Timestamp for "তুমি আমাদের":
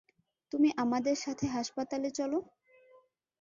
0.51-1.15